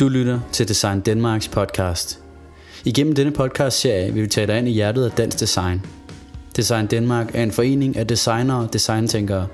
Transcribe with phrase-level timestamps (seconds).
[0.00, 2.22] Du lytter til Design Danmarks podcast.
[2.84, 5.86] Igennem denne podcast-serie vil vi tage dig ind i hjertet af dansk design.
[6.56, 9.46] Design Danmark er en forening af designere og designtænkere.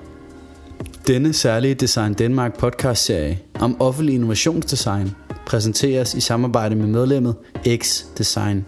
[1.06, 5.10] Denne særlige Design Danmark podcast-serie om offentlig innovationsdesign
[5.46, 7.36] præsenteres i samarbejde med medlemmet
[7.76, 8.66] X Design.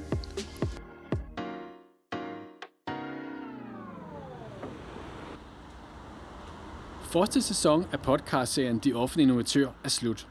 [7.13, 10.27] Første sæson af podcastserien De Offentlige Innovatør er slut.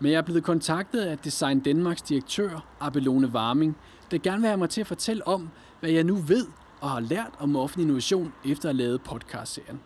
[0.00, 3.76] Men jeg er blevet kontaktet af Design Danmarks direktør, Abelone Warming,
[4.10, 5.48] der gerne vil have mig til at fortælle om,
[5.80, 6.46] hvad jeg nu ved
[6.80, 9.80] og har lært om offentlig innovation efter at have lavet podcastserien.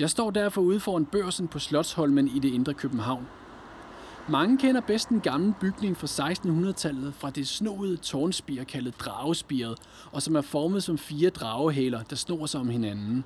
[0.00, 3.26] Jeg står derfor ude foran børsen på Slottsholmen i det indre København.
[4.28, 9.78] Mange kender bedst den gamle bygning fra 1600-tallet fra det snoede tårnspir kaldet Dragespiret,
[10.12, 13.24] og som er formet som fire dragehæler, der snor sig om hinanden.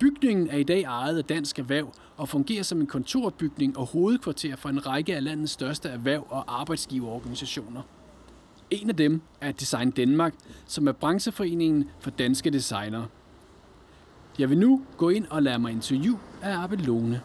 [0.00, 4.56] Bygningen er i dag ejet af Dansk Erhverv og fungerer som en kontorbygning og hovedkvarter
[4.56, 7.82] for en række af landets største erhverv- og arbejdsgiverorganisationer.
[8.70, 10.34] En af dem er Design Danmark,
[10.66, 13.06] som er brancheforeningen for danske designere.
[14.38, 17.20] Jeg vil nu gå ind og lade mig interview af Abelone.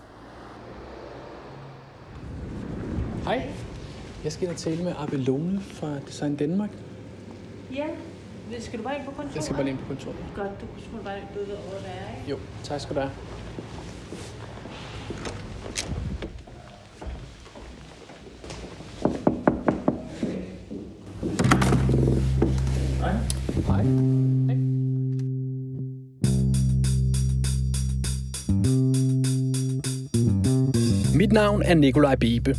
[3.23, 3.54] Hej,
[4.23, 6.72] jeg skal ind og tale med Abelone fra Design Danmark.
[7.76, 7.88] Ja,
[8.60, 9.36] skal du bare ind på kontoret?
[9.36, 10.16] Jeg skal bare ind på kontoret.
[10.36, 12.32] Godt, du kunne bare du ved, hvor det er, ikke?
[12.32, 13.12] Jo, tak skal du have.
[23.00, 23.14] Hej.
[23.68, 23.84] Hej.
[24.48, 24.56] Hej.
[31.16, 32.56] Mit navn er Nikolaj Bebe.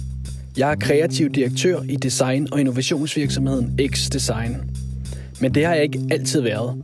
[0.59, 4.75] Jeg er kreativ direktør i design- og innovationsvirksomheden X Design.
[5.41, 6.83] Men det har jeg ikke altid været.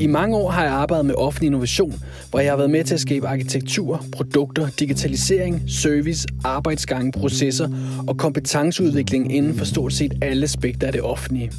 [0.00, 1.94] I mange år har jeg arbejdet med offentlig innovation,
[2.30, 7.68] hvor jeg har været med til at skabe arkitektur, produkter, digitalisering, service, arbejdsgange, processer
[8.08, 11.52] og kompetenceudvikling inden for stort set alle aspekter af det offentlige.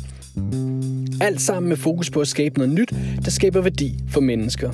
[1.21, 2.93] Alt sammen med fokus på at skabe noget nyt,
[3.25, 4.69] der skaber værdi for mennesker.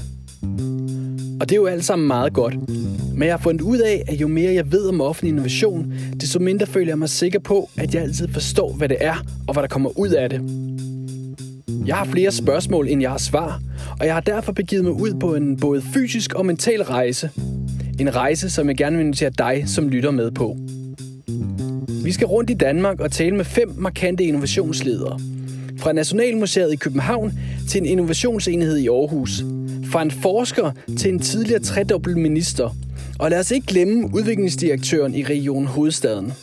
[1.41, 2.69] Og det er jo alt sammen meget godt.
[3.13, 6.39] Men jeg har fundet ud af, at jo mere jeg ved om offentlig innovation, desto
[6.39, 9.15] mindre føler jeg mig sikker på, at jeg altid forstår, hvad det er
[9.47, 10.68] og hvad der kommer ud af det.
[11.85, 13.61] Jeg har flere spørgsmål, end jeg har svar,
[13.99, 17.29] og jeg har derfor begivet mig ud på en både fysisk og mental rejse.
[17.99, 20.57] En rejse, som jeg gerne vil invitere dig som lytter med på.
[22.03, 25.19] Vi skal rundt i Danmark og tale med fem markante innovationsledere.
[25.77, 27.33] Fra Nationalmuseet i København
[27.69, 29.43] til en innovationsenhed i Aarhus.
[29.91, 32.75] Fra en forsker til en tidligere tredobbelt minister.
[33.19, 36.33] Og lad os ikke glemme udviklingsdirektøren i Region Hovedstaden.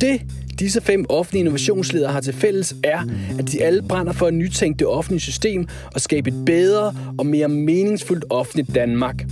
[0.00, 0.20] Det
[0.60, 3.00] disse fem offentlige innovationsledere har til fælles er,
[3.38, 7.26] at de alle brænder for at nytænke det offentlige system og skabe et bedre og
[7.26, 9.26] mere meningsfuldt offentligt Danmark.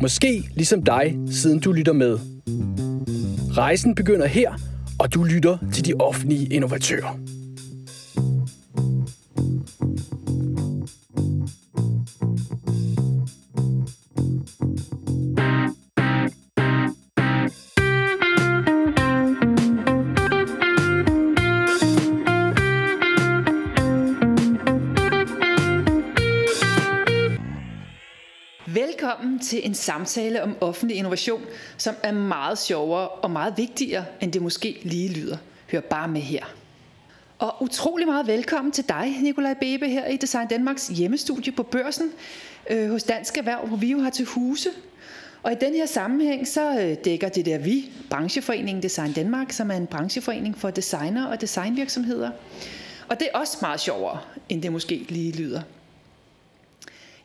[0.00, 2.18] Måske ligesom dig, siden du lytter med.
[3.50, 4.52] Rejsen begynder her,
[4.98, 7.37] og du lytter til de offentlige innovatører.
[29.68, 31.42] En samtale om offentlig innovation,
[31.76, 35.36] som er meget sjovere og meget vigtigere, end det måske lige lyder.
[35.72, 36.44] Hør bare med her.
[37.38, 42.10] Og utrolig meget velkommen til dig, Nikolaj Bebe, her i Design Danmarks hjemmestudie på børsen
[42.70, 44.68] øh, hos Dansk Erhverv, hvor vi jo har til huse.
[45.42, 49.70] Og i den her sammenhæng, så øh, dækker det der vi, brancheforeningen Design Danmark, som
[49.70, 52.30] er en brancheforening for designer og designvirksomheder.
[53.08, 54.18] Og det er også meget sjovere,
[54.48, 55.62] end det måske lige lyder.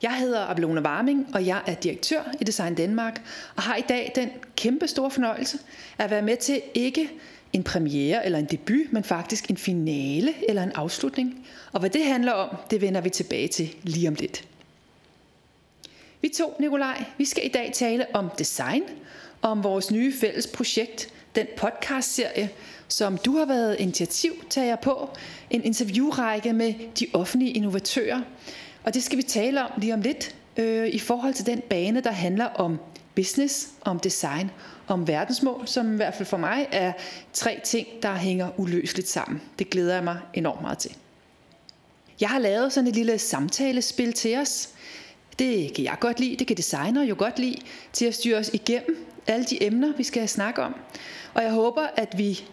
[0.03, 3.21] Jeg hedder Ablona Warming, og jeg er direktør i Design Danmark,
[3.55, 5.57] og har i dag den kæmpe store fornøjelse
[5.97, 7.09] at være med til ikke
[7.53, 11.47] en premiere eller en debut, men faktisk en finale eller en afslutning.
[11.71, 14.47] Og hvad det handler om, det vender vi tilbage til lige om lidt.
[16.21, 18.83] Vi to, Nikolaj, vi skal i dag tale om design,
[19.41, 22.49] og om vores nye fælles projekt, den podcastserie,
[22.87, 25.09] som du har været initiativtager på,
[25.49, 28.21] en interviewrække med de offentlige innovatører,
[28.83, 32.01] og det skal vi tale om lige om lidt øh, i forhold til den bane,
[32.01, 32.79] der handler om
[33.15, 34.51] business, om design,
[34.87, 36.93] om verdensmål, som i hvert fald for mig er
[37.33, 39.41] tre ting, der hænger uløseligt sammen.
[39.59, 40.91] Det glæder jeg mig enormt meget til.
[42.21, 44.69] Jeg har lavet sådan et lille samtalespil til os.
[45.39, 47.57] Det kan jeg godt lide, det kan designer jo godt lide,
[47.93, 50.75] til at styre os igennem alle de emner, vi skal snakke om.
[51.33, 52.45] Og jeg håber, at vi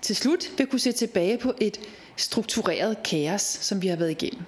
[0.00, 1.80] til slut vil kunne se tilbage på et
[2.16, 4.42] struktureret kaos, som vi har været igennem.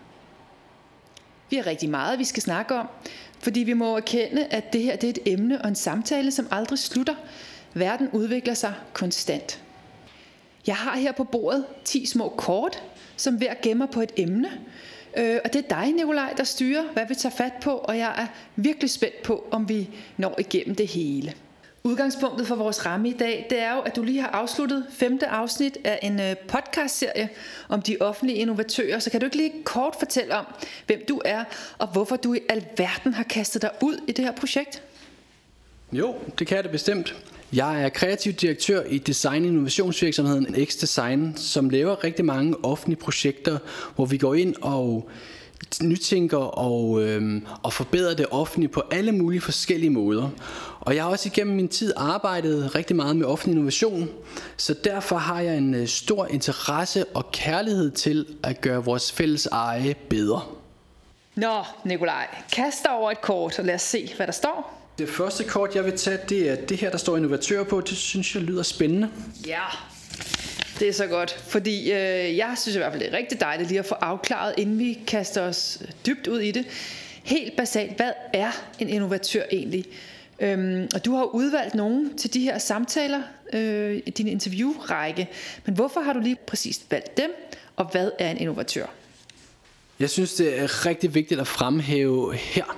[1.51, 2.87] Vi har rigtig meget, vi skal snakke om,
[3.39, 6.49] fordi vi må erkende, at det her det er et emne og en samtale, som
[6.51, 7.15] aldrig slutter.
[7.75, 9.63] Verden udvikler sig konstant.
[10.67, 12.83] Jeg har her på bordet 10 små kort,
[13.17, 14.51] som hver gemmer på et emne.
[15.17, 18.15] Øh, og det er dig, Nikolaj, der styrer, hvad vi tager fat på, og jeg
[18.19, 21.35] er virkelig spændt på, om vi når igennem det hele.
[21.85, 25.27] Udgangspunktet for vores ramme i dag, det er jo, at du lige har afsluttet femte
[25.27, 27.29] afsnit af en øh, podcastserie
[27.69, 28.99] om de offentlige innovatører.
[28.99, 30.47] Så kan du ikke lige kort fortælle om,
[30.87, 31.45] hvem du er,
[31.79, 34.83] og hvorfor du i alverden har kastet dig ud i det her projekt?
[35.93, 37.17] Jo, det kan jeg da bestemt.
[37.53, 43.59] Jeg er kreativ direktør i design- og innovationsvirksomheden X-Design, som laver rigtig mange offentlige projekter,
[43.95, 45.11] hvor vi går ind og
[45.83, 50.31] nytænker og, øhm, og forbedrer det offentlige på alle mulige forskellige måder.
[50.81, 54.09] Og jeg har også igennem min tid arbejdet rigtig meget med offentlig innovation,
[54.57, 59.47] så derfor har jeg en øh, stor interesse og kærlighed til at gøre vores fælles
[59.47, 60.43] eje bedre.
[61.35, 64.75] Nå, Nikolaj, kast dig over et kort, og lad os se, hvad der står.
[64.99, 67.81] Det første kort, jeg vil tage, det er det her, der står innovatør på.
[67.81, 69.09] Det synes jeg lyder spændende.
[69.47, 69.63] Ja,
[70.79, 73.69] det er så godt, fordi øh, jeg synes i hvert fald, det er rigtig dejligt
[73.69, 76.65] lige at få afklaret, inden vi kaster os dybt ud i det.
[77.23, 79.85] Helt basalt, hvad er en innovatør egentlig?
[80.41, 83.23] Øhm, og du har udvalgt nogen til de her samtaler
[83.53, 85.29] øh, i din interviewrække.
[85.67, 87.31] Men hvorfor har du lige præcis valgt dem,
[87.77, 88.87] og hvad er en innovatør?
[90.01, 92.77] Jeg synes, det er rigtig vigtigt at fremhæve her,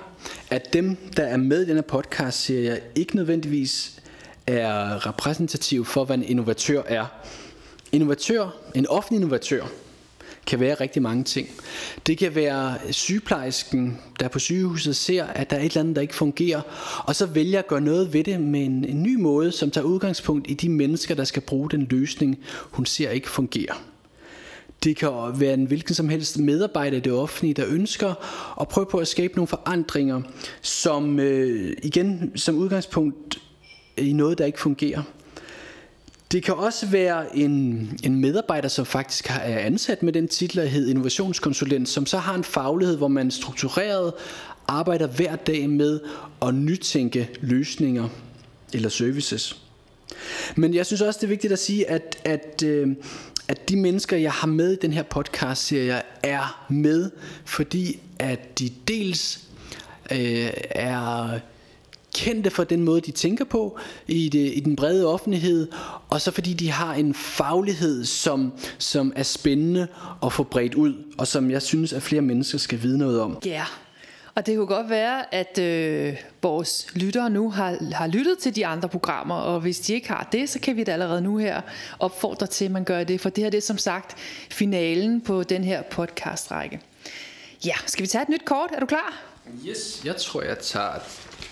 [0.49, 4.01] at dem, der er med i denne podcast, siger jeg ikke nødvendigvis
[4.47, 7.05] er repræsentativ for, hvad en innovatør er.
[7.91, 9.63] Innovatør, en offentlig innovatør,
[10.47, 11.47] kan være rigtig mange ting.
[12.07, 16.01] Det kan være sygeplejersken, der på sygehuset ser, at der er et eller andet, der
[16.01, 16.61] ikke fungerer,
[17.05, 19.85] og så vælger at gøre noget ved det med en, en ny måde, som tager
[19.85, 22.39] udgangspunkt i de mennesker, der skal bruge den løsning,
[22.71, 23.83] hun ser ikke fungerer.
[24.83, 28.13] Det kan være en hvilken som helst medarbejder i det offentlige, der ønsker
[28.61, 30.21] at prøve på at skabe nogle forandringer,
[30.61, 33.37] som øh, igen som udgangspunkt
[33.97, 35.01] i noget, der ikke fungerer.
[36.31, 40.65] Det kan også være en, en medarbejder, som faktisk er ansat med den titel, der
[40.65, 44.13] hedder innovationskonsulent, som så har en faglighed, hvor man struktureret
[44.67, 45.99] arbejder hver dag med
[46.41, 48.09] at nytænke løsninger
[48.73, 49.61] eller services.
[50.55, 52.95] Men jeg synes også, det er vigtigt at sige, at, at, øh,
[53.47, 57.11] at de mennesker, jeg har med i den her podcast-serie, er med,
[57.45, 59.39] fordi at de dels
[60.11, 61.39] øh, er
[62.13, 65.67] kendte for den måde, de tænker på i, det, i den brede offentlighed,
[66.09, 69.87] og så fordi de har en faglighed, som, som er spændende
[70.23, 73.37] at få bredt ud, og som jeg synes, at flere mennesker skal vide noget om.
[73.45, 73.67] Ja, yeah.
[74.35, 78.65] og det kunne godt være, at øh, vores lyttere nu har, har lyttet til de
[78.65, 81.61] andre programmer, og hvis de ikke har det, så kan vi da allerede nu her
[81.99, 84.17] opfordre til, at man gør det, for det her det er som sagt
[84.49, 86.79] finalen på den her podcastrække.
[87.65, 88.69] Ja, skal vi tage et nyt kort?
[88.73, 89.31] Er du klar?
[89.67, 90.99] Yes, jeg tror, jeg tager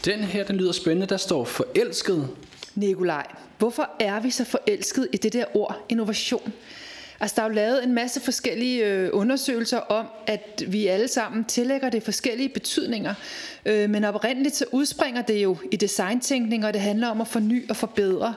[0.05, 0.43] den her.
[0.43, 1.07] Den lyder spændende.
[1.07, 2.29] Der står forelsket.
[2.75, 6.53] Nikolaj, hvorfor er vi så forelsket i det der ord innovation?
[7.21, 11.45] Altså, der er jo lavet en masse forskellige øh, undersøgelser om, at vi alle sammen
[11.45, 13.13] tillægger det forskellige betydninger.
[13.65, 17.69] Øh, men oprindeligt så udspringer det jo i designtænkning, og det handler om at forny
[17.69, 18.33] og forbedre.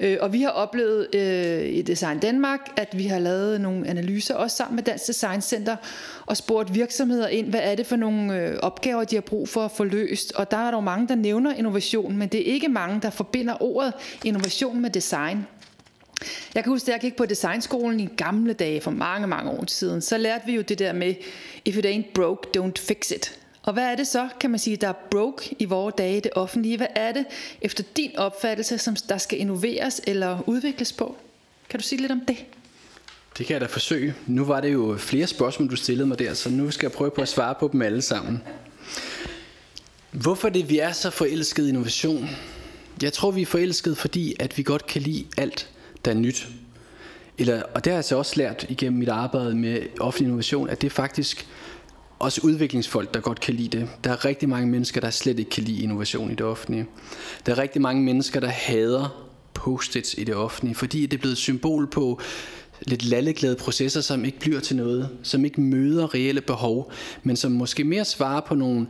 [0.00, 4.34] Øh, og vi har oplevet øh, i Design Danmark, at vi har lavet nogle analyser,
[4.34, 5.76] også sammen med Dansk Design Center,
[6.26, 9.64] og spurgt virksomheder ind, hvad er det for nogle øh, opgaver, de har brug for
[9.64, 10.32] at få løst.
[10.32, 13.62] Og der er der mange, der nævner innovation, men det er ikke mange, der forbinder
[13.62, 13.92] ordet
[14.24, 15.46] innovation med design.
[16.54, 19.64] Jeg kan huske, at jeg gik på designskolen i gamle dage for mange, mange år
[19.66, 20.00] siden.
[20.02, 21.14] Så lærte vi jo det der med,
[21.64, 23.38] if it ain't broke, don't fix it.
[23.62, 26.30] Og hvad er det så, kan man sige, der er broke i vores dage, det
[26.34, 26.76] offentlige?
[26.76, 27.24] Hvad er det
[27.60, 31.16] efter din opfattelse, som der skal innoveres eller udvikles på?
[31.68, 32.36] Kan du sige lidt om det?
[33.38, 34.14] Det kan jeg da forsøge.
[34.26, 37.10] Nu var det jo flere spørgsmål, du stillede mig der, så nu skal jeg prøve
[37.10, 38.42] på at svare på dem alle sammen.
[40.10, 42.28] Hvorfor det, vi er så forelsket i innovation?
[43.02, 45.68] Jeg tror, vi er forelsket, fordi at vi godt kan lide alt,
[46.04, 46.48] der er nyt.
[47.38, 50.80] Eller, og det har jeg så også lært igennem mit arbejde med offentlig innovation, at
[50.80, 51.48] det er faktisk
[52.18, 53.88] også udviklingsfolk, der godt kan lide det.
[54.04, 56.86] Der er rigtig mange mennesker, der slet ikke kan lide innovation i det offentlige.
[57.46, 61.32] Der er rigtig mange mennesker, der hader post-its i det offentlige, fordi det er blevet
[61.32, 62.20] et symbol på
[62.80, 66.92] lidt lalleglade processer, som ikke bliver til noget, som ikke møder reelle behov,
[67.22, 68.86] men som måske mere svarer på nogle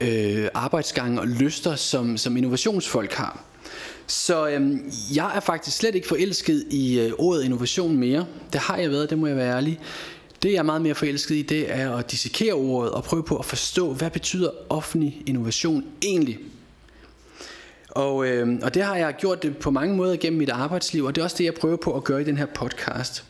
[0.00, 3.44] øh, arbejdsgange og lyster, som, som innovationsfolk har.
[4.06, 8.26] Så øhm, jeg er faktisk slet ikke forelsket i øh, ordet innovation mere.
[8.52, 9.80] Det har jeg været, det må jeg være ærlig.
[10.42, 13.36] Det jeg er meget mere forelsket i, det er at dissekere ordet og prøve på
[13.36, 16.38] at forstå, hvad betyder offentlig innovation egentlig?
[17.88, 21.14] Og, øh, og det har jeg gjort det på mange måder gennem mit arbejdsliv, og
[21.14, 23.24] det er også det, jeg prøver på at gøre i den her podcast.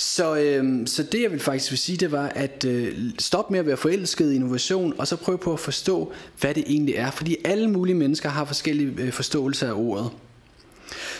[0.00, 3.58] Så, øh, så det jeg vil faktisk vil sige, det var at øh, stop med
[3.58, 7.10] at være forelsket i innovation, og så prøve på at forstå, hvad det egentlig er.
[7.10, 10.10] Fordi alle mulige mennesker har forskellige øh, forståelser af ordet.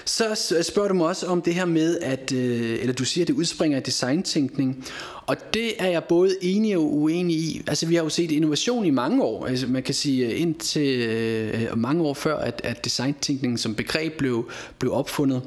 [0.04, 3.28] Så spørger du mig også om det her med, at, øh, eller du siger, at
[3.28, 4.85] det udspringer af designtænkning.
[5.26, 7.62] Og det er jeg både enig og uenig i.
[7.66, 9.47] Altså vi har jo set innovation i mange år.
[9.47, 14.18] Altså man kan sige øh, indtil øh, mange år før, at, at designtænkning som begreb
[14.18, 15.42] blev, blev opfundet.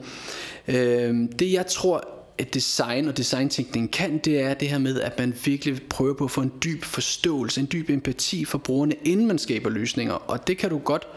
[0.67, 2.20] Øh, det jeg tror,
[2.53, 6.31] design og designtænkning kan, det er det her med, at man virkelig prøver på at
[6.31, 10.13] få en dyb forståelse, en dyb empati for brugerne, inden man skaber løsninger.
[10.13, 11.07] Og det kan du godt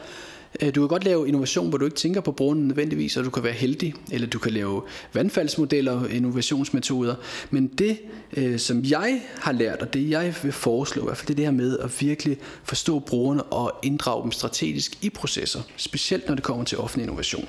[0.62, 3.30] øh, du kan godt lave innovation, hvor du ikke tænker på brugerne nødvendigvis, og du
[3.30, 7.14] kan være heldig, eller du kan lave vandfaldsmodeller, innovationsmetoder.
[7.50, 7.98] Men det,
[8.36, 11.36] øh, som jeg har lært, og det jeg vil foreslå, i hvert fald det er
[11.36, 16.34] det her med at virkelig forstå brugerne og inddrage dem strategisk i processer, specielt når
[16.34, 17.48] det kommer til offentlig innovation.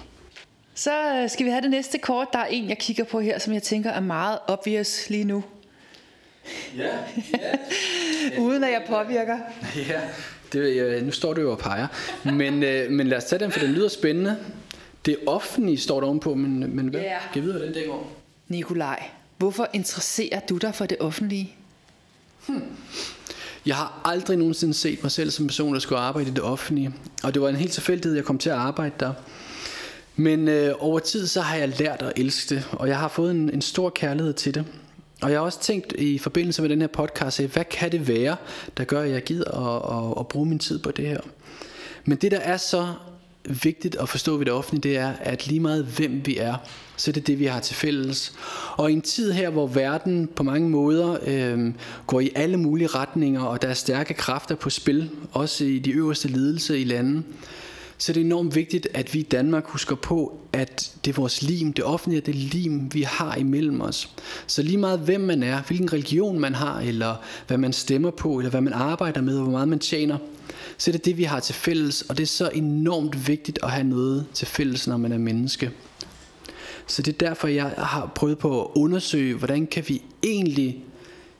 [0.75, 2.27] Så øh, skal vi have det næste kort.
[2.33, 5.43] Der er en, jeg kigger på her, som jeg tænker er meget obvious lige nu.
[6.77, 6.97] Ja,
[7.33, 8.39] ja.
[8.45, 9.37] Uden at jeg påvirker.
[9.89, 10.01] Ja,
[10.53, 11.87] det, nu står du jo og peger.
[12.23, 14.37] Men, øh, men lad os tage den, for den lyder spændende.
[15.05, 17.01] Det offentlige står der ovenpå, men, men hvad?
[17.01, 17.21] Yeah.
[17.33, 18.03] Kan videre, den dækker over?
[18.47, 21.55] Nikolaj, hvorfor interesserer du dig for det offentlige?
[22.47, 22.63] Hmm.
[23.65, 26.93] Jeg har aldrig nogensinde set mig selv som person, der skulle arbejde i det offentlige.
[27.23, 29.13] Og det var en helt tilfældighed, jeg kom til at arbejde der.
[30.15, 33.31] Men øh, over tid så har jeg lært at elske det, og jeg har fået
[33.31, 34.65] en, en stor kærlighed til det.
[35.21, 38.35] Og jeg har også tænkt i forbindelse med den her podcast, hvad kan det være,
[38.77, 41.19] der gør, at jeg gider at, at, at bruge min tid på det her.
[42.05, 42.87] Men det, der er så
[43.63, 46.55] vigtigt at forstå ved det offentlige, det er, at lige meget hvem vi er,
[46.97, 48.33] så det er det det, vi har til fælles.
[48.77, 51.73] Og i en tid her, hvor verden på mange måder øh,
[52.07, 55.91] går i alle mulige retninger, og der er stærke kræfter på spil, også i de
[55.91, 57.23] øverste ledelser i landet,
[57.97, 61.41] så det er enormt vigtigt, at vi i Danmark husker på, at det er vores
[61.41, 64.09] lim, det offentlige det lim, vi har imellem os.
[64.47, 67.15] Så lige meget hvem man er, hvilken religion man har, eller
[67.47, 70.17] hvad man stemmer på, eller hvad man arbejder med, og hvor meget man tjener,
[70.77, 73.71] så er det det, vi har til fælles, og det er så enormt vigtigt at
[73.71, 75.71] have noget til fælles, når man er menneske.
[76.87, 80.83] Så det er derfor, jeg har prøvet på at undersøge, hvordan kan vi egentlig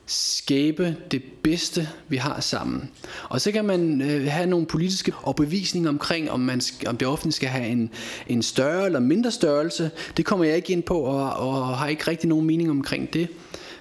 [0.06, 2.90] skabe det bedste, vi har sammen.
[3.28, 7.08] Og så kan man øh, have nogle politiske opbevisninger omkring, om, man skal, om det
[7.08, 7.90] offentlige skal have en,
[8.26, 9.90] en større eller mindre størrelse.
[10.16, 13.28] Det kommer jeg ikke ind på, og, og har ikke rigtig nogen mening omkring det.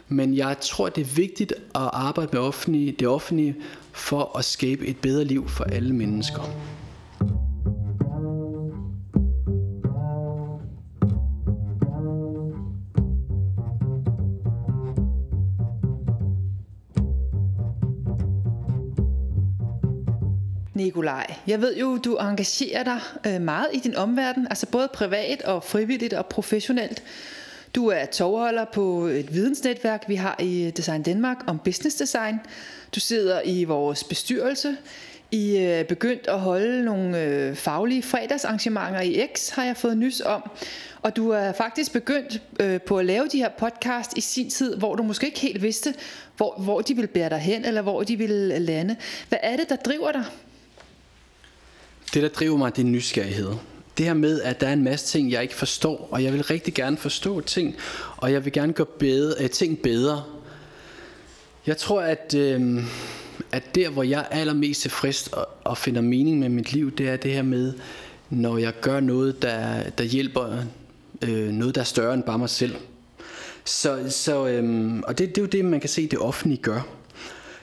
[0.07, 3.55] Men jeg tror, det er vigtigt at arbejde med offentlige, det offentlige
[3.91, 6.41] for at skabe et bedre liv for alle mennesker.
[20.95, 25.41] Nikolaj, jeg ved jo, du engagerer dig øh, meget i din omverden, altså både privat
[25.41, 27.03] og frivilligt og professionelt.
[27.75, 32.39] Du er tovholder på et vidensnetværk, vi har i Design Danmark om business design.
[32.95, 34.77] Du sidder i vores bestyrelse.
[35.31, 40.21] I er begyndt at holde nogle øh, faglige fredagsarrangementer i X, har jeg fået nys
[40.21, 40.51] om.
[41.01, 42.41] Og du er faktisk begyndt
[42.85, 45.93] på at lave de her podcast i sin tid, hvor du måske ikke helt vidste,
[46.37, 48.95] hvor, hvor de ville bære dig hen, eller hvor de ville lande.
[49.29, 50.23] Hvad er det, der driver dig?
[52.13, 53.51] Det, der driver mig, det er nysgerrighed.
[53.97, 56.43] Det her med, at der er en masse ting, jeg ikke forstår, og jeg vil
[56.43, 57.75] rigtig gerne forstå ting,
[58.17, 60.23] og jeg vil gerne gøre bedre, øh, ting bedre.
[61.67, 62.83] Jeg tror, at, øh,
[63.51, 67.09] at der, hvor jeg er allermest tilfreds og, og finder mening med mit liv, det
[67.09, 67.73] er det her med,
[68.29, 70.57] når jeg gør noget, der, der hjælper
[71.21, 72.75] øh, noget, der er større end bare mig selv.
[73.65, 76.87] Så, så, um, og det, det er jo det, man kan se, det offentlige gør.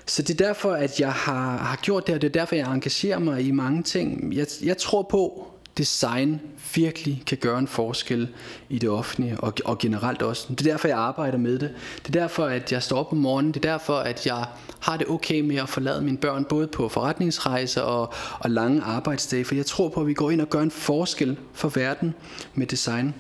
[0.06, 2.73] Så det er derfor, at jeg har, har gjort det, og det er derfor, jeg
[2.73, 4.35] engagerer mig i mange ting.
[4.35, 6.40] Jeg, jeg tror på, design
[6.75, 8.28] virkelig kan gøre en forskel
[8.68, 10.47] i det offentlige, og, og generelt også.
[10.49, 11.75] Det er derfor, jeg arbejder med det.
[12.06, 13.52] Det er derfor, at jeg står op om morgenen.
[13.52, 14.44] Det er derfor, at jeg
[14.80, 19.44] har det okay med at forlade mine børn, både på forretningsrejser og, og lange arbejdsdage,
[19.44, 22.14] for jeg tror på, at vi går ind og gør en forskel for verden
[22.54, 23.14] med design.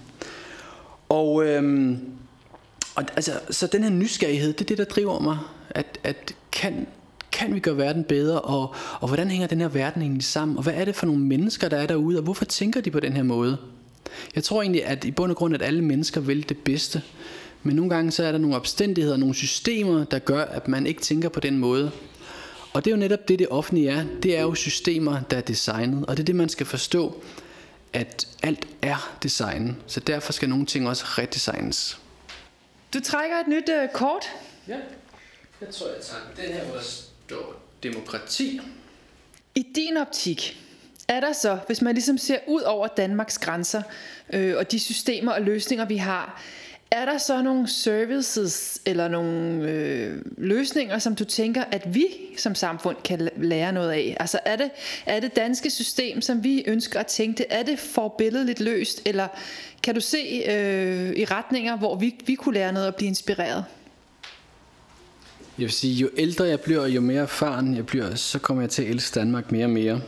[1.08, 2.00] Og, øhm,
[2.94, 5.38] og altså, så den her nysgerrighed, det er det, der driver mig
[5.70, 6.86] at, at kan,
[7.32, 10.62] kan vi gøre verden bedre, og, og hvordan hænger den her verden egentlig sammen, og
[10.62, 13.12] hvad er det for nogle mennesker, der er derude, og hvorfor tænker de på den
[13.12, 13.56] her måde?
[14.34, 17.02] Jeg tror egentlig, at i bund og grund, at alle mennesker vil det bedste,
[17.62, 21.00] men nogle gange så er der nogle omstændigheder, nogle systemer, der gør, at man ikke
[21.00, 21.90] tænker på den måde.
[22.72, 24.04] Og det er jo netop det, det offentlige er.
[24.22, 27.22] Det er jo systemer, der er designet, og det er det, man skal forstå,
[27.92, 29.74] at alt er designet.
[29.86, 32.00] Så derfor skal nogle ting også redesignes.
[32.94, 34.24] Du trækker et nyt uh, kort.
[34.68, 34.76] Ja.
[35.66, 38.60] Jeg tror, jeg tager den her, hvor der står demokrati.
[39.54, 40.60] I din optik,
[41.08, 43.82] er der så, hvis man ligesom ser ud over Danmarks grænser
[44.32, 46.42] øh, og de systemer og løsninger, vi har,
[46.90, 52.54] er der så nogle services eller nogle øh, løsninger, som du tænker, at vi som
[52.54, 54.16] samfund kan lære noget af?
[54.20, 54.70] Altså er det,
[55.06, 59.28] er det danske system, som vi ønsker at tænke, er det forbilledeligt løst, eller
[59.82, 63.64] kan du se øh, i retninger, hvor vi, vi kunne lære noget og blive inspireret?
[65.58, 68.70] Jeg vil sige, jo ældre jeg bliver, jo mere erfaren jeg bliver, så kommer jeg
[68.70, 70.00] til at elske Danmark mere og mere.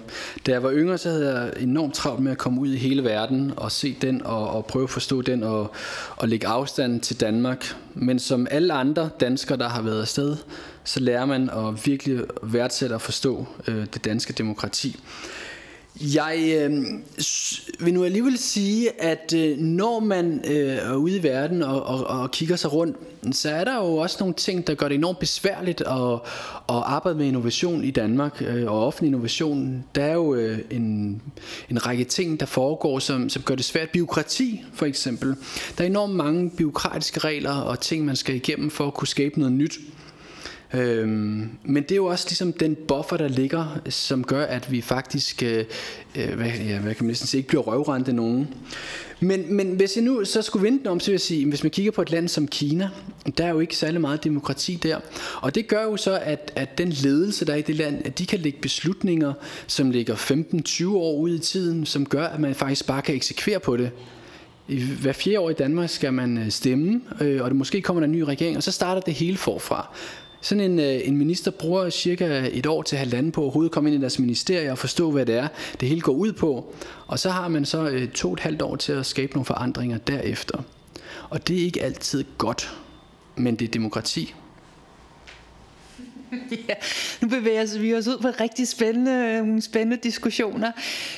[0.46, 3.04] Da jeg var yngre, så havde jeg enormt travlt med at komme ud i hele
[3.04, 5.70] verden og se den og, og prøve at forstå den og,
[6.16, 7.76] og lægge afstand til Danmark.
[7.94, 10.36] Men som alle andre danskere, der har været afsted,
[10.84, 15.00] så lærer man at virkelig værdsætte og forstå øh, det danske demokrati.
[16.00, 16.84] Jeg øh,
[17.80, 22.06] vil nu alligevel sige, at øh, når man øh, er ude i verden og, og,
[22.06, 22.96] og kigger sig rundt,
[23.32, 26.12] så er der jo også nogle ting, der gør det enormt besværligt at,
[26.68, 29.84] at arbejde med innovation i Danmark øh, og offentlig innovation.
[29.94, 31.22] Der er jo øh, en,
[31.70, 33.90] en række ting, der foregår, som, som gør det svært.
[33.90, 35.36] Biokrati for eksempel.
[35.78, 39.38] Der er enormt mange biokratiske regler og ting, man skal igennem for at kunne skabe
[39.38, 39.78] noget nyt.
[40.74, 44.80] Øhm, men det er jo også ligesom den buffer, der ligger, som gør, at vi
[44.80, 45.64] faktisk, øh,
[46.16, 48.48] øh hvad, ja, hvad kan man næsten sige, ikke bliver røvrende nogen.
[49.20, 51.70] Men, men hvis jeg nu så skulle vente om, så vil jeg sige, hvis man
[51.70, 52.88] kigger på et land som Kina,
[53.38, 54.98] der er jo ikke særlig meget demokrati der.
[55.40, 58.18] Og det gør jo så, at, at den ledelse, der er i det land, at
[58.18, 59.32] de kan lægge beslutninger,
[59.66, 63.60] som ligger 15-20 år ud i tiden, som gør, at man faktisk bare kan eksekvere
[63.60, 63.90] på det.
[64.68, 68.00] I hver fjerde år i Danmark skal man øh, stemme, øh, og det måske kommer
[68.00, 69.96] der en ny regering, og så starter det hele forfra.
[70.44, 73.90] Sådan en, øh, en minister bruger cirka et år til halvanden på at overhovedet komme
[73.90, 75.48] ind i deres ministerie og forstå, hvad det er,
[75.80, 76.74] det hele går ud på.
[77.06, 79.44] Og så har man så øh, to og et halvt år til at skabe nogle
[79.44, 80.58] forandringer derefter.
[81.30, 82.76] Og det er ikke altid godt,
[83.36, 84.34] men det er demokrati.
[86.68, 86.74] ja,
[87.20, 90.72] nu bevæger vi os ud på rigtig spændende, spændende diskussioner.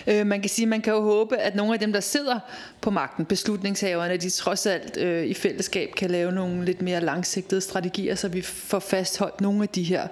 [0.06, 2.38] Øh, man kan sige, man kan jo håbe, at nogle af dem, der sidder
[2.80, 7.60] på magten, beslutningshaverne, de trods alt øh, i fællesskab kan lave nogle lidt mere langsigtede
[7.60, 10.08] strategier, så vi får fastholdt nogle af de her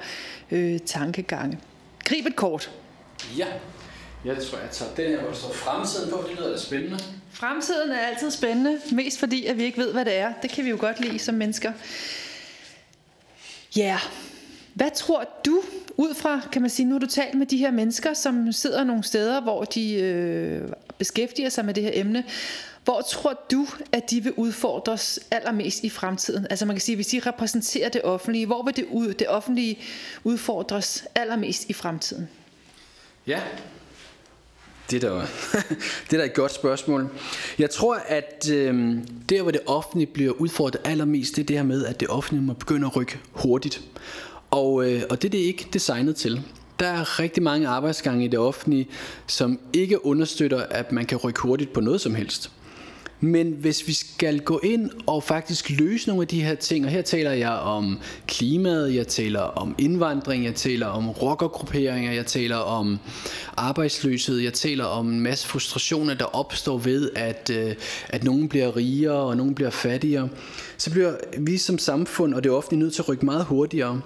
[0.50, 1.58] øh, tankegange.
[2.04, 2.70] Grib et kort.
[3.38, 3.46] Ja,
[4.24, 6.24] jeg tror, jeg tager den her, hvor der står fremtiden på.
[6.28, 6.98] Det lyder da spændende.
[7.32, 10.32] Fremtiden er altid spændende, mest fordi, at vi ikke ved, hvad det er.
[10.42, 11.72] Det kan vi jo godt lide som mennesker.
[13.76, 14.00] Ja, yeah.
[14.74, 15.62] Hvad tror du,
[15.96, 18.84] ud fra, kan man sige, nu har du talt med de her mennesker, som sidder
[18.84, 22.24] nogle steder, hvor de øh, beskæftiger sig med det her emne,
[22.84, 26.46] hvor tror du, at de vil udfordres allermest i fremtiden?
[26.50, 29.78] Altså man kan sige, hvis de repræsenterer det offentlige, hvor vil det, ud, det offentlige
[30.24, 32.28] udfordres allermest i fremtiden?
[33.26, 33.40] Ja,
[34.90, 35.14] det er, da,
[36.10, 37.08] det er da et godt spørgsmål.
[37.58, 41.64] Jeg tror, at øh, der, hvor det offentlige bliver udfordret allermest, det er det her
[41.64, 43.80] med, at det offentlige må begynde at rykke hurtigt.
[44.54, 46.42] Og, øh, og det det er det ikke designet til.
[46.78, 48.88] Der er rigtig mange arbejdsgange i det offentlige,
[49.26, 52.50] som ikke understøtter, at man kan rykke hurtigt på noget som helst.
[53.24, 56.90] Men hvis vi skal gå ind og faktisk løse nogle af de her ting, og
[56.90, 62.56] her taler jeg om klimaet, jeg taler om indvandring, jeg taler om rockergrupperinger, jeg taler
[62.56, 62.98] om
[63.56, 67.74] arbejdsløshed, jeg taler om en masse frustrationer, der opstår ved, at, øh,
[68.08, 70.28] at nogen bliver rigere og nogen bliver fattigere,
[70.76, 74.00] så bliver vi som samfund og det offentlige nødt til at rykke meget hurtigere.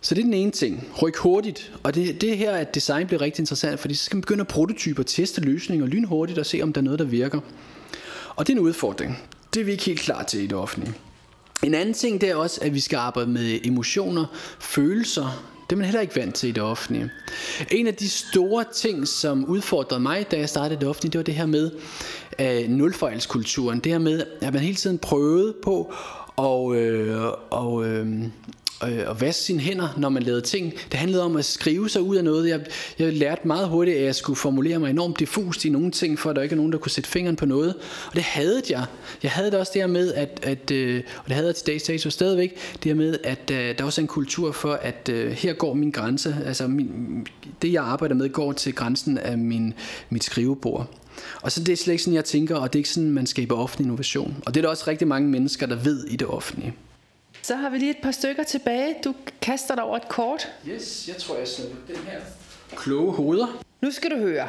[0.00, 0.88] Så det er den ene ting.
[1.02, 1.72] Ryk hurtigt.
[1.82, 4.48] Og det, det her, at design bliver rigtig interessant, fordi så skal man begynde at
[4.48, 7.40] prototype og teste løsninger lynhurtigt og se, om der er noget, der virker.
[8.36, 9.22] Og det er en udfordring.
[9.54, 10.94] Det er vi ikke helt klar til i det offentlige.
[11.62, 14.26] En anden ting det er også, at vi skal arbejde med emotioner,
[14.60, 15.44] følelser.
[15.70, 17.10] Det er man heller ikke vant til i det offentlige.
[17.70, 21.24] En af de store ting, som udfordrede mig, da jeg startede det offentlige, det var
[21.24, 21.70] det her med
[22.42, 23.80] uh, nulfejlskulturen.
[23.80, 25.94] Det her med, at man hele tiden prøvede på
[26.36, 28.22] og, øh, og, øh,
[28.84, 30.72] øh, at vaske sine hænder, når man lavede ting.
[30.92, 32.48] Det handlede om at skrive sig ud af noget.
[32.48, 32.60] Jeg,
[32.98, 36.30] jeg lærte meget hurtigt, at jeg skulle formulere mig enormt diffust i nogle ting, for
[36.30, 37.74] at der ikke er nogen, der kunne sætte fingeren på noget.
[38.06, 38.84] Og det havde jeg.
[39.22, 41.82] Jeg havde det også der med, at, at øh, og det havde jeg til dags
[41.82, 45.30] dato stadigvæk, det her med, at øh, der også er en kultur for, at øh,
[45.30, 46.36] her går min grænse.
[46.46, 47.26] Altså min,
[47.62, 49.74] det, jeg arbejder med, går til grænsen af min,
[50.10, 50.90] mit skrivebord.
[51.42, 53.26] Og så det er slet ikke sådan, jeg tænker, og det er ikke sådan, man
[53.26, 54.36] skaber offentlig innovation.
[54.46, 56.74] Og det er der også rigtig mange mennesker, der ved i det offentlige.
[57.46, 58.94] Så har vi lige et par stykker tilbage.
[59.04, 60.52] Du kaster dig over et kort.
[60.68, 62.20] Yes, jeg tror, jeg sætter den her.
[62.76, 63.62] Kloge hoveder.
[63.80, 64.48] Nu skal du høre.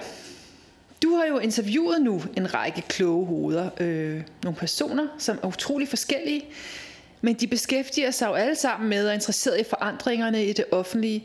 [1.03, 3.69] Du har jo interviewet nu en række kloge hoveder.
[3.79, 6.45] Øh, nogle personer, som er utrolig forskellige.
[7.21, 10.65] Men de beskæftiger sig jo alle sammen med og er interesseret i forandringerne i det
[10.71, 11.23] offentlige.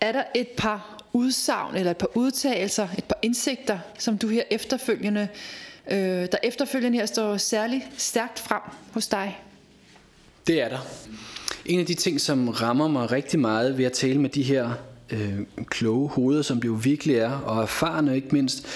[0.00, 4.42] Er der et par udsagn eller et par udtalelser, et par indsigter, som du her
[4.50, 5.28] efterfølgende,
[5.90, 9.38] øh, der efterfølgende her står særligt stærkt frem hos dig?
[10.46, 10.78] Det er der.
[11.66, 14.70] En af de ting, som rammer mig rigtig meget ved at tale med de her
[15.10, 18.66] øh, kloge hoveder, som det jo virkelig er, og erfarne ikke mindst,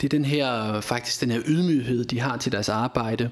[0.00, 3.30] det er den her, faktisk den her ydmyghed, de har til deres arbejde.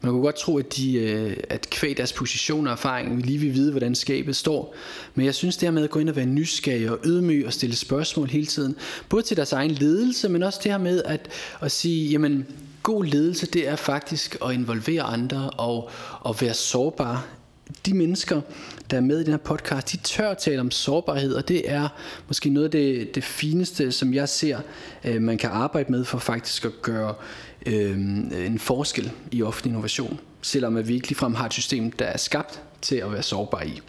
[0.00, 3.38] Man kunne godt tro, at, de, øh, at kvæg deres position og erfaring, vi lige
[3.38, 4.74] vil vide, hvordan skabet står.
[5.14, 7.52] Men jeg synes, det her med at gå ind og være nysgerrig og ydmyg og
[7.52, 8.76] stille spørgsmål hele tiden,
[9.08, 11.28] både til deres egen ledelse, men også det her med at,
[11.60, 12.46] at sige, jamen,
[12.82, 17.26] god ledelse, det er faktisk at involvere andre og, og være sårbar
[17.86, 18.40] de mennesker,
[18.90, 21.88] der er med i den her podcast, de tør tale om sårbarhed, og det er
[22.28, 24.58] måske noget af det, det fineste, som jeg ser,
[25.04, 27.14] øh, man kan arbejde med for faktisk at gøre
[27.66, 27.90] øh,
[28.46, 32.16] en forskel i offentlig innovation, selvom at vi ikke ligefrem har et system, der er
[32.16, 33.80] skabt til at være sårbar i.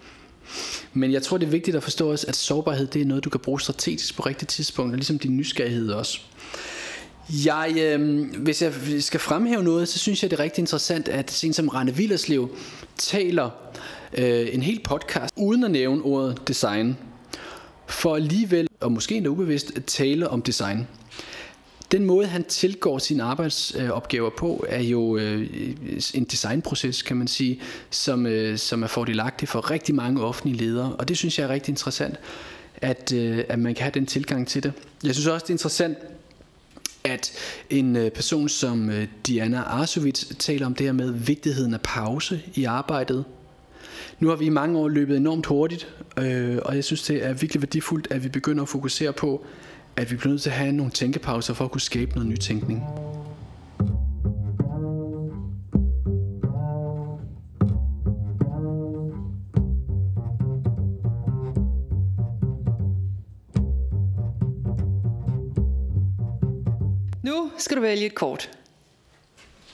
[0.93, 3.29] Men jeg tror, det er vigtigt at forstå også, at sårbarhed det er noget, du
[3.29, 6.19] kan bruge strategisk på rigtigt tidspunkt, ligesom din nysgerrighed også.
[7.45, 11.31] Jeg, øh, hvis jeg skal fremhæve noget, så synes jeg, det er rigtig interessant, at
[11.31, 12.49] sådan som Rane Villerslev
[12.97, 13.49] taler
[14.17, 16.97] øh, en hel podcast, uden at nævne ordet design,
[17.87, 20.87] for alligevel, og måske endda ubevidst, at tale om design.
[21.91, 25.47] Den måde, han tilgår sine arbejdsopgaver på, er jo øh,
[26.13, 30.95] en designproces, kan man sige, som, øh, som er fordelagtig for rigtig mange offentlige ledere.
[30.95, 32.15] Og det synes jeg er rigtig interessant,
[32.77, 34.73] at, øh, at man kan have den tilgang til det.
[35.03, 35.97] Jeg synes også, det er interessant,
[37.03, 37.31] at
[37.69, 42.41] en øh, person som øh, Diana Arsovits taler om det her med vigtigheden af pause
[42.55, 43.25] i arbejdet.
[44.19, 47.33] Nu har vi i mange år løbet enormt hurtigt, øh, og jeg synes, det er
[47.33, 49.45] virkelig værdifuldt, at vi begynder at fokusere på,
[49.99, 52.83] at vi bliver nødt til at have nogle tænkepauser for at kunne skabe noget nytænkning.
[67.23, 68.49] Nu skal du vælge et kort.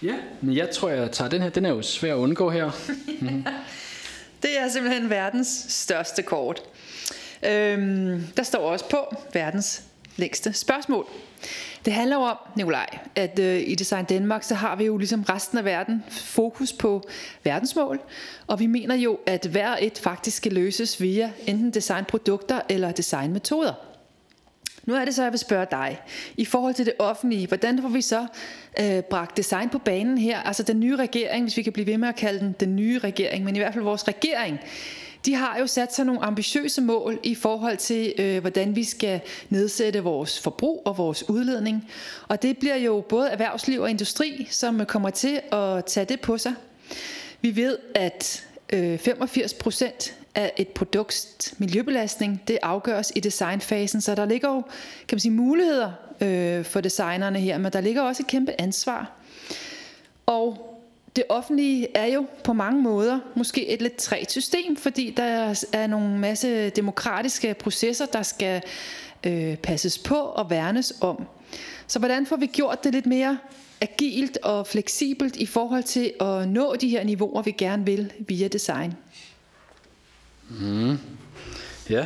[0.04, 1.50] Ja, men jeg tror, jeg tager den her.
[1.50, 2.72] Den er jo svær at undgå her.
[4.44, 6.62] Det er simpelthen verdens største kort.
[7.44, 9.84] Øhm, der står også på verdens
[10.16, 11.08] længste spørgsmål.
[11.86, 15.58] Det handler om, Nikolaj, at øh, i Design Danmark, så har vi jo ligesom resten
[15.58, 17.04] af verden fokus på
[17.44, 18.00] verdensmål,
[18.48, 23.74] og vi mener jo, at hver et faktisk skal løses via enten designprodukter eller designmetoder.
[24.86, 26.02] Nu er det så, jeg vil spørge dig.
[26.38, 28.28] I forhold til det offentlige, hvordan får vi så
[28.80, 30.40] øh, bragt design på banen her?
[30.40, 33.00] Altså den nye regering, hvis vi kan blive ved med at kalde den den nye
[33.00, 34.60] regering, men i hvert fald vores regering,
[35.26, 39.22] de har jo sat sig nogle ambitiøse mål i forhold til, øh, hvordan vi skal
[39.50, 41.90] nedsætte vores forbrug og vores udledning.
[42.28, 46.38] Og det bliver jo både erhvervsliv og industri, som kommer til at tage det på
[46.38, 46.54] sig.
[47.42, 54.16] Vi ved, at øh, 85 procent af et produkts miljøbelastning, det afgøres i designfasen, så
[54.16, 54.62] der ligger jo
[55.08, 59.12] kan man sige, muligheder øh, for designerne her, men der ligger også et kæmpe ansvar.
[60.26, 60.75] Og
[61.16, 65.88] det offentlige er jo på mange måder måske et lidt træt system, fordi der er
[65.88, 68.62] nogle masse demokratiske processer, der skal
[69.24, 71.28] øh, passes på og værnes om.
[71.88, 73.38] Så hvordan får vi gjort det lidt mere
[73.82, 78.48] agilt og fleksibelt i forhold til at nå de her niveauer, vi gerne vil via
[78.48, 78.94] design?
[80.50, 80.98] Mm.
[81.90, 82.06] Ja.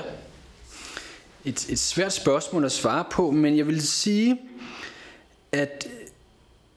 [1.46, 4.40] Et, et svært spørgsmål at svare på, men jeg vil sige,
[5.52, 5.88] at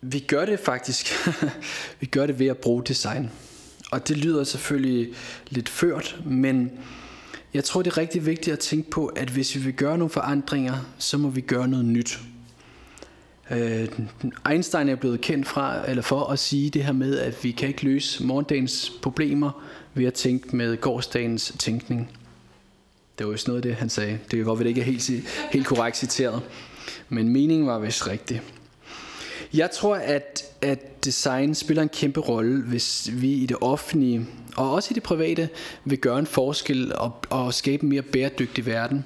[0.02, 1.12] vi gør det faktisk.
[2.00, 3.30] vi gør det ved at bruge design.
[3.90, 5.14] Og det lyder selvfølgelig
[5.48, 6.70] lidt ført, men
[7.54, 10.10] jeg tror, det er rigtig vigtigt at tænke på, at hvis vi vil gøre nogle
[10.10, 12.18] forandringer, så må vi gøre noget nyt.
[13.50, 13.88] Øh,
[14.50, 17.68] Einstein er blevet kendt fra, eller for at sige det her med, at vi kan
[17.68, 19.62] ikke løse morgendagens problemer
[19.94, 22.10] ved at tænke med gårdsdagens tænkning.
[23.18, 24.12] Det var jo noget af det, han sagde.
[24.12, 25.10] Det kan godt være, det ikke er helt,
[25.52, 26.42] helt korrekt citeret.
[27.08, 28.42] Men meningen var vist rigtig.
[29.54, 34.72] Jeg tror, at, at design spiller en kæmpe rolle, hvis vi i det offentlige, og
[34.72, 35.48] også i det private,
[35.84, 39.04] vil gøre en forskel og, og skabe en mere bæredygtig verden.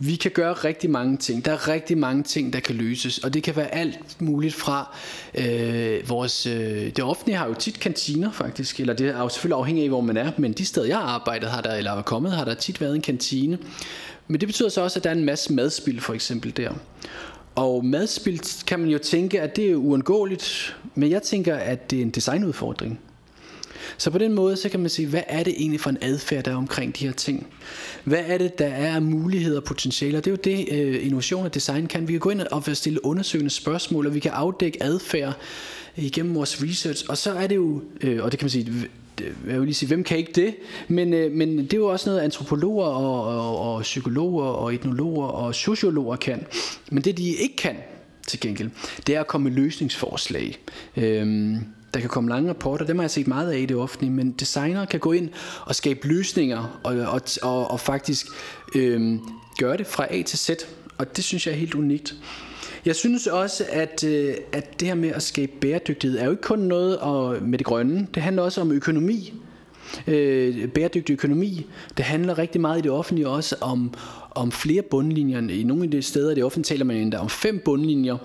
[0.00, 1.44] Vi kan gøre rigtig mange ting.
[1.44, 4.96] Der er rigtig mange ting, der kan løses, og det kan være alt muligt fra
[5.34, 6.46] øh, vores...
[6.46, 9.90] Øh, det offentlige har jo tit kantiner faktisk, eller det er jo selvfølgelig afhængigt af,
[9.90, 12.44] hvor man er, men de steder, jeg har arbejdet, har der, eller er kommet, har
[12.44, 13.58] der tit været en kantine.
[14.28, 16.72] Men det betyder så også, at der er en masse madspil for eksempel der.
[17.58, 21.98] Og madspild kan man jo tænke, at det er uundgåeligt, men jeg tænker, at det
[21.98, 23.00] er en designudfordring.
[23.96, 26.44] Så på den måde, så kan man sige, hvad er det egentlig for en adfærd,
[26.44, 27.46] der er omkring de her ting?
[28.04, 30.20] Hvad er det, der er af muligheder og potentialer?
[30.20, 32.08] Det er jo det, øh, innovation og design kan.
[32.08, 35.32] Vi kan gå ind og stille undersøgende spørgsmål, og vi kan afdække adfærd
[35.96, 37.04] igennem vores research.
[37.08, 38.88] Og så er det jo, øh, og det kan man sige,
[39.20, 40.54] jeg vil lige sige, hvem kan ikke det?
[40.88, 45.26] Men, øh, men det er jo også noget, antropologer og, og, og psykologer og etnologer
[45.26, 46.46] og sociologer kan.
[46.90, 47.76] Men det, de ikke kan
[48.26, 48.70] til gengæld,
[49.06, 50.58] det er at komme med løsningsforslag.
[50.96, 51.56] Øhm,
[51.94, 54.32] der kan komme lange rapporter, dem har jeg set meget af i det offentlige, men
[54.32, 55.28] designer kan gå ind
[55.60, 58.26] og skabe løsninger og, og, og, og faktisk
[58.74, 59.20] øhm,
[59.58, 60.50] gøre det fra A til Z,
[60.98, 62.14] og det synes jeg er helt unikt.
[62.88, 66.42] Jeg synes også, at, øh, at det her med at skabe bæredygtighed er jo ikke
[66.42, 66.98] kun noget
[67.42, 68.06] med det grønne.
[68.14, 69.32] Det handler også om økonomi.
[70.06, 71.66] Øh, bæredygtig økonomi.
[71.96, 73.94] Det handler rigtig meget i det offentlige også om,
[74.30, 75.48] om flere bundlinjer.
[75.48, 78.16] I nogle af de steder i det offentlige taler man endda om fem bundlinjer.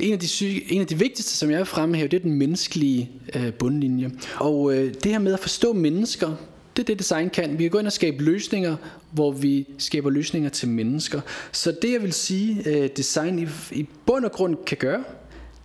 [0.00, 2.32] En af, de syge, en af de vigtigste, som jeg vil fremhæve, det er den
[2.32, 4.10] menneskelige øh, bundlinje.
[4.36, 6.36] Og øh, det her med at forstå mennesker,
[6.76, 7.58] det er det design kan.
[7.58, 8.76] Vi kan gå ind og skabe løsninger,
[9.10, 11.20] hvor vi skaber løsninger til mennesker.
[11.52, 15.04] Så det jeg vil sige, øh, design i, i bund og grund kan gøre,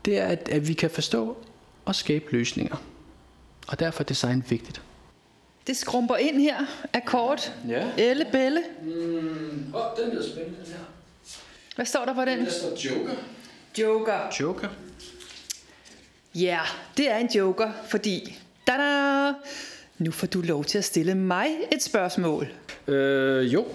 [0.06, 1.38] det er, at, at vi kan forstå
[1.86, 2.84] og skabe løsninger.
[3.67, 4.82] Og derfor er design vigtigt.
[5.67, 6.56] Det skrumper ind her
[6.93, 7.54] af kort.
[7.67, 7.88] Ja.
[7.97, 8.63] Elle Belle.
[8.82, 10.80] Mm, oh, den er spændende, den her.
[11.76, 12.39] Hvad står der på den?
[12.39, 13.13] Der står Joker.
[13.78, 14.19] Joker.
[14.39, 14.67] Joker.
[16.36, 18.39] Ja, yeah, det er en joker, fordi...
[18.67, 19.34] Da-da!
[20.02, 22.48] Nu får du lov til at stille mig et spørgsmål.
[22.88, 23.66] Øh, jo.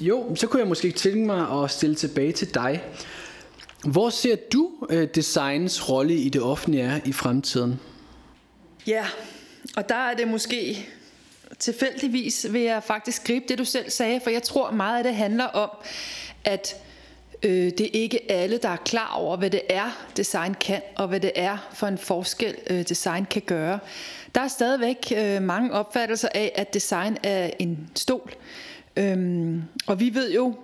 [0.00, 2.82] jo, så kunne jeg måske tænke mig at stille tilbage til dig.
[3.84, 7.80] Hvor ser du øh, designens rolle i det offentlige er i fremtiden?
[8.86, 9.06] Ja,
[9.76, 10.88] og der er det måske
[11.58, 15.14] tilfældigvis vil jeg faktisk gribe det du selv sagde, for jeg tror meget af det
[15.14, 15.70] handler om,
[16.44, 16.76] at
[17.42, 21.08] øh, det er ikke alle, der er klar over, hvad det er, design kan, og
[21.08, 23.78] hvad det er for en forskel, øh, design kan gøre.
[24.34, 28.32] Der er stadigvæk øh, mange opfattelser af, at design er en stol.
[28.96, 30.54] Øhm, og vi ved jo,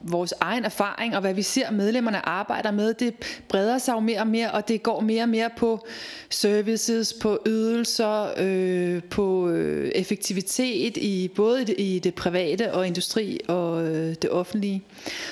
[0.00, 3.14] vores egen erfaring og hvad vi ser medlemmerne arbejder med, det
[3.48, 5.86] breder sig jo mere og mere, og det går mere og mere på
[6.30, 12.86] services, på ydelser, øh, på øh, effektivitet i både i det, i det private og
[12.86, 14.82] industri og øh, det offentlige.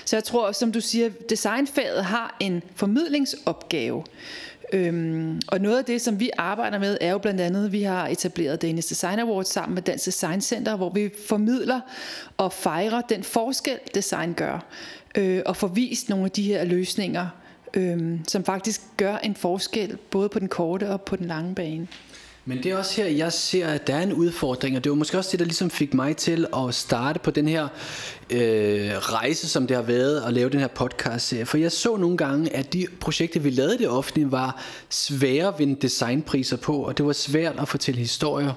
[0.04, 4.04] Så jeg tror, som du siger, designfaget har en formidlingsopgave.
[4.72, 7.82] Øhm, og noget af det, som vi arbejder med, er jo blandt andet, at vi
[7.82, 11.80] har etableret Danish Design Awards sammen med Dansk Design Center, hvor vi formidler
[12.36, 14.64] og fejrer den forskel, design gør,
[15.14, 17.26] øh, og får vist nogle af de her løsninger,
[17.74, 21.88] øh, som faktisk gør en forskel, både på den korte og på den lange bane.
[22.48, 24.96] Men det er også her, jeg ser, at der er en udfordring, og det var
[24.96, 27.68] måske også det, der ligesom fik mig til at starte på den her
[28.30, 31.46] øh, rejse, som det har været at lave den her podcast serie.
[31.46, 35.58] For jeg så nogle gange, at de projekter, vi lavede det offentlige, var svære at
[35.58, 38.52] vinde designpriser på, og det var svært at fortælle historier.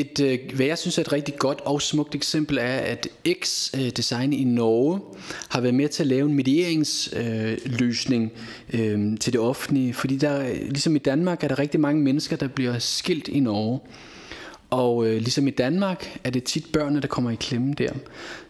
[0.00, 3.08] Et, øh, hvad jeg synes er et rigtig godt og smukt eksempel er, at
[3.42, 5.00] X øh, Design i Norge
[5.48, 8.32] har været med til at lave en medieringsløsning
[8.72, 9.94] øh, til det offentlige.
[9.94, 13.80] Fordi der, ligesom i Danmark er der rigtig mange mennesker, der bliver skilt i Norge.
[14.70, 17.92] Og øh, ligesom i Danmark er det tit børnene, der kommer i klemme der.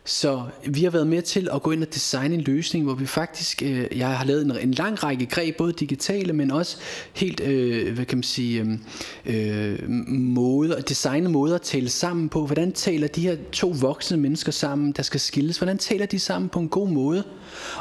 [0.09, 3.07] Så vi har været med til at gå ind og designe en løsning, hvor vi
[3.07, 6.77] faktisk, øh, jeg har lavet en, en lang række greb, både digitale, men også
[7.13, 8.81] helt, øh, hvad kan man sige, øhm,
[9.27, 12.47] øh, måder, designe måder at tale sammen på.
[12.47, 15.59] Hvordan taler de her to voksne mennesker sammen, der skal skilles?
[15.59, 17.25] Hvordan taler de sammen på en god måde?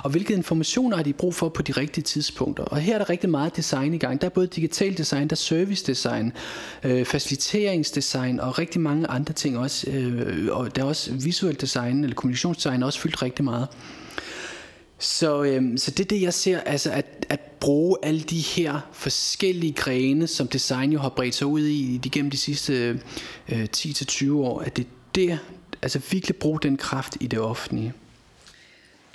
[0.03, 2.63] Og hvilke informationer har de brug for på de rigtige tidspunkter?
[2.63, 4.21] Og her er der rigtig meget design i gang.
[4.21, 6.33] Der er både digital design, der er service design,
[6.83, 9.89] øh, faciliteringsdesign og rigtig mange andre ting også.
[9.89, 13.67] Øh, og der er også visuel design, eller kommunikationsdesign også fyldt rigtig meget.
[14.99, 18.79] Så, øhm, så det er det, jeg ser, altså at, at bruge alle de her
[18.91, 22.99] forskellige grene, som design jo har bredt sig ud i gennem de sidste øh,
[23.49, 25.37] øh 10-20 år, at det er der,
[25.81, 27.93] altså virkelig bruge den kraft i det offentlige.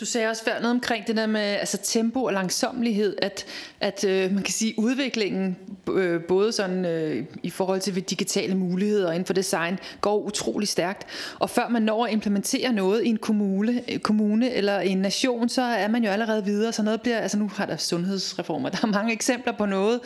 [0.03, 3.47] Du sagde også før noget omkring det der med altså tempo og langsomlighed, at,
[3.81, 5.57] at øh, man kan sige udviklingen
[5.91, 11.07] øh, både sådan øh, i forhold til digitale muligheder inden for design går utrolig stærkt.
[11.39, 15.49] Og før man når at implementere noget i en kommune, øh, kommune eller en nation,
[15.49, 16.73] så er man jo allerede videre.
[16.73, 20.01] Så noget bliver, altså nu har der sundhedsreformer, der er mange eksempler på noget,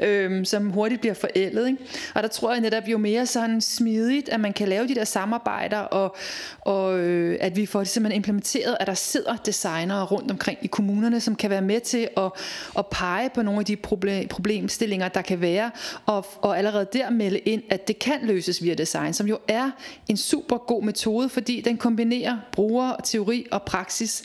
[0.00, 1.66] øh, som hurtigt bliver forældet.
[1.66, 1.78] Ikke?
[2.14, 5.04] Og der tror jeg netop jo mere sådan smidigt, at man kan lave de der
[5.04, 6.16] samarbejder, og,
[6.60, 10.66] og øh, at vi får det simpelthen implementeret, at der sidder designere rundt omkring i
[10.66, 12.30] kommunerne, som kan være med til at,
[12.78, 15.70] at pege på nogle af de problem, problemstillinger, der kan være,
[16.06, 19.70] og, og allerede der melde ind, at det kan løses via design, som jo er
[20.08, 24.22] en super god metode, fordi den kombinerer bruger, teori og praksis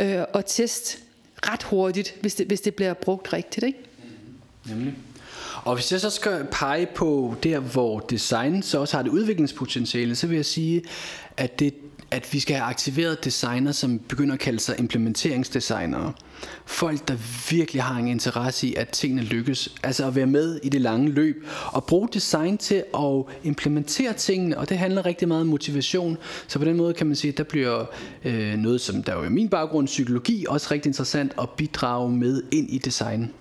[0.00, 0.98] øh, og test
[1.42, 3.66] ret hurtigt, hvis det, hvis det bliver brugt rigtigt.
[3.66, 3.78] Ikke?
[3.78, 4.76] Mm-hmm.
[4.76, 4.94] Nemlig.
[5.64, 10.16] Og hvis jeg så skal pege på der, hvor design så også har det udviklingspotentiale,
[10.16, 10.82] så vil jeg sige,
[11.36, 11.74] at det
[12.14, 16.12] at vi skal have aktiveret designer, som begynder at kalde sig implementeringsdesignere.
[16.66, 17.16] Folk, der
[17.50, 19.74] virkelig har en interesse i, at tingene lykkes.
[19.82, 21.46] Altså at være med i det lange løb.
[21.72, 24.58] Og bruge design til at implementere tingene.
[24.58, 26.18] Og det handler rigtig meget om motivation.
[26.46, 27.84] Så på den måde kan man sige, at der bliver
[28.24, 32.42] øh, noget, som der er jo min baggrund, psykologi, også rigtig interessant at bidrage med
[32.52, 33.32] ind i design.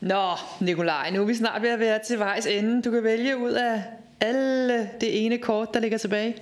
[0.00, 2.82] Nå, Nikolaj, nu er vi snart ved at være til vejs ende.
[2.82, 3.82] Du kan vælge ud af
[4.20, 6.36] alle det ene kort, der ligger tilbage.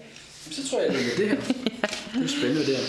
[0.50, 1.36] Så tror jeg, det er det her.
[2.14, 2.84] Det er spændende det her.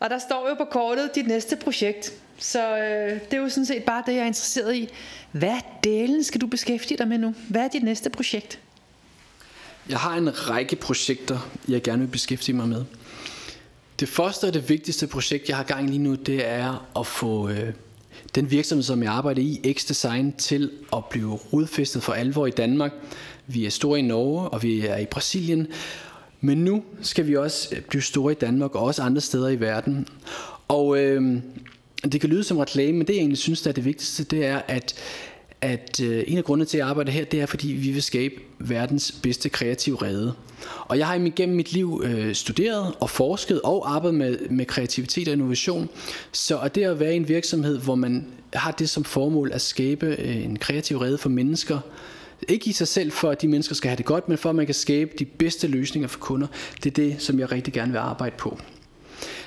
[0.00, 2.12] Og der står jo på kortet dit næste projekt.
[2.38, 4.88] Så øh, det er jo sådan set bare det, jeg er interesseret i.
[5.32, 7.34] Hvad delen skal du beskæftige dig med nu?
[7.48, 8.58] Hvad er dit næste projekt?
[9.88, 12.84] Jeg har en række projekter, jeg gerne vil beskæftige mig med.
[14.00, 17.06] Det første og det vigtigste projekt, jeg har gang i lige nu, det er at
[17.06, 17.72] få øh,
[18.34, 22.92] den virksomhed, som jeg arbejder i, X-Design, til at blive rodfæstet for alvor i Danmark.
[23.46, 25.66] Vi er store i Norge, og vi er i Brasilien.
[26.40, 29.60] Men nu skal vi også øh, blive store i Danmark, og også andre steder i
[29.60, 30.08] verden.
[30.68, 31.42] Og øh,
[32.12, 34.46] det kan lyde som reklame, men det jeg egentlig synes, der er det vigtigste, det
[34.46, 34.94] er, at
[35.60, 38.02] at øh, en af grundene til, at jeg arbejder her, det er, fordi vi vil
[38.02, 40.32] skabe verdens bedste kreative rede.
[40.86, 45.28] Og jeg har gennem mit liv øh, studeret og forsket og arbejdet med, med kreativitet
[45.28, 45.88] og innovation.
[46.32, 49.60] Så at det at være i en virksomhed, hvor man har det som formål at
[49.60, 51.78] skabe øh, en kreativ rede for mennesker,
[52.48, 54.56] ikke i sig selv for, at de mennesker skal have det godt, men for, at
[54.56, 56.46] man kan skabe de bedste løsninger for kunder,
[56.84, 58.58] det er det, som jeg rigtig gerne vil arbejde på.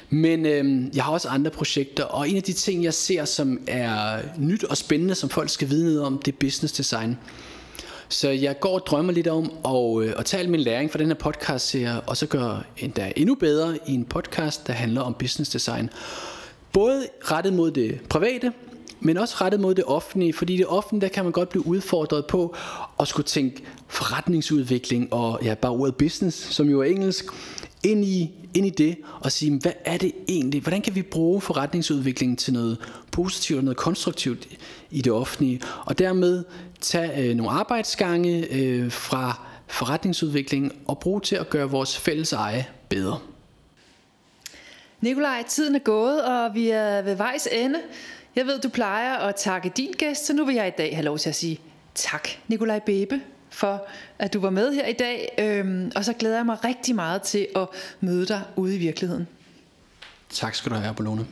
[0.09, 3.59] Men øh, jeg har også andre projekter, og en af de ting, jeg ser, som
[3.67, 7.17] er nyt og spændende, som folk skal vide noget om, det er business design.
[8.09, 11.07] Så jeg går og drømmer lidt om at, øh, at tage min læring fra den
[11.07, 15.13] her podcast serie, og så gøre endda endnu bedre i en podcast, der handler om
[15.13, 15.89] business design.
[16.73, 18.53] Både rettet mod det private,
[19.03, 22.25] men også rettet mod det offentlige, fordi det offentlige, der kan man godt blive udfordret
[22.25, 22.55] på
[22.99, 27.25] at skulle tænke forretningsudvikling og ja, bare ordet business, som jo er engelsk,
[27.83, 30.61] ind i, ind i det og sige, hvad er det egentlig?
[30.61, 32.77] Hvordan kan vi bruge forretningsudviklingen til noget
[33.11, 34.47] positivt og noget konstruktivt
[34.91, 35.61] i det offentlige?
[35.85, 36.43] Og dermed
[36.81, 42.65] tage øh, nogle arbejdsgange øh, fra forretningsudviklingen og bruge til at gøre vores fælles eje
[42.89, 43.19] bedre.
[45.01, 47.79] Nikolaj, tiden er gået, og vi er ved vejs ende.
[48.35, 51.05] Jeg ved, du plejer at takke din gæst, så nu vil jeg i dag have
[51.05, 51.59] lov til at sige
[51.95, 53.87] tak, Nikolaj Bebe for,
[54.19, 55.35] at du var med her i dag.
[55.37, 57.67] Øhm, og så glæder jeg mig rigtig meget til at
[57.99, 59.27] møde dig ude i virkeligheden.
[60.29, 61.25] Tak skal du have, Apollone.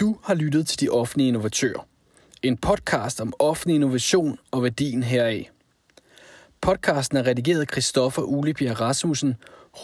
[0.00, 1.86] Du har lyttet til De Offentlige Innovatører.
[2.42, 5.50] En podcast om offentlig innovation og værdien heraf.
[6.60, 9.34] Podcasten er redigeret af Christoffer Ulebjerg Rasmussen,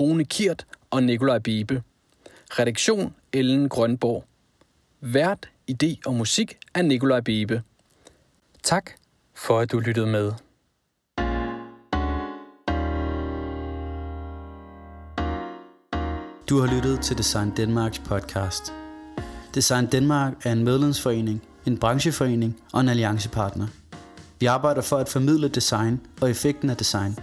[0.01, 1.83] Rune Kirt og Nikolaj Bibe.
[2.51, 4.25] Redaktion Ellen Grønborg.
[5.01, 7.63] Vært, idé og musik af Nikolaj Bibe.
[8.63, 8.91] Tak
[9.35, 10.33] for at du lyttede med.
[16.49, 18.82] Du har lyttet til Design Danmarks podcast.
[19.55, 23.67] Design Danmark er en medlemsforening, en brancheforening og en alliancepartner.
[24.41, 27.19] Vi arbejder for at formidle design og effekten af design.